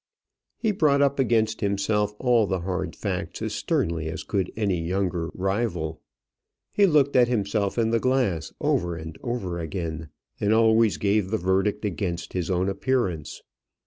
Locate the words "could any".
4.23-4.81